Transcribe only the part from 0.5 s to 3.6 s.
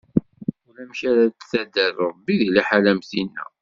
Ulamek ara d-tader Ṛebbi di liḥala am tinna.